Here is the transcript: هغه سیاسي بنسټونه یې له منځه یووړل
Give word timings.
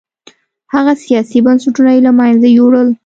هغه 0.73 0.93
سیاسي 1.05 1.39
بنسټونه 1.45 1.89
یې 1.95 2.01
له 2.07 2.11
منځه 2.19 2.47
یووړل 2.49 2.89